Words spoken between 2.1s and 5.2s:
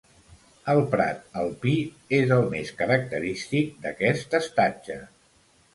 és el més característic d'aquest estatge.